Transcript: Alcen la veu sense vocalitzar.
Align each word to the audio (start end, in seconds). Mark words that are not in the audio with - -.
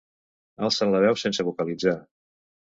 Alcen 0.67 0.95
la 0.95 1.03
veu 1.05 1.19
sense 1.25 1.47
vocalitzar. 1.53 1.97